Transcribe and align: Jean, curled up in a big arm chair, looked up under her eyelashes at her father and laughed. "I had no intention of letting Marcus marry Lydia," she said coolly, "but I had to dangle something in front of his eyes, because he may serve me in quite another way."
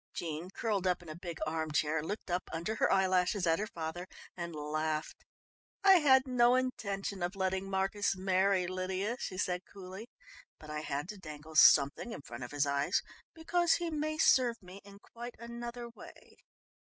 Jean, 0.15 0.49
curled 0.49 0.87
up 0.87 1.03
in 1.03 1.09
a 1.09 1.15
big 1.15 1.37
arm 1.45 1.69
chair, 1.69 2.01
looked 2.01 2.31
up 2.31 2.49
under 2.51 2.77
her 2.77 2.91
eyelashes 2.91 3.45
at 3.45 3.59
her 3.59 3.67
father 3.67 4.07
and 4.35 4.55
laughed. 4.55 5.23
"I 5.83 5.99
had 5.99 6.25
no 6.27 6.55
intention 6.55 7.21
of 7.21 7.35
letting 7.35 7.69
Marcus 7.69 8.15
marry 8.15 8.65
Lydia," 8.65 9.17
she 9.19 9.37
said 9.37 9.61
coolly, 9.71 10.09
"but 10.59 10.71
I 10.71 10.79
had 10.79 11.07
to 11.09 11.19
dangle 11.19 11.55
something 11.55 12.11
in 12.13 12.23
front 12.23 12.43
of 12.43 12.49
his 12.49 12.65
eyes, 12.65 13.03
because 13.35 13.73
he 13.73 13.91
may 13.91 14.17
serve 14.17 14.55
me 14.63 14.81
in 14.83 14.97
quite 14.97 15.35
another 15.37 15.87
way." 15.87 16.35